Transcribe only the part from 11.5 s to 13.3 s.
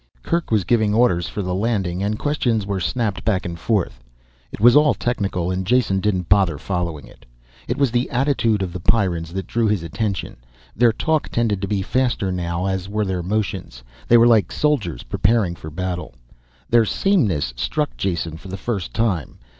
to be faster now as were their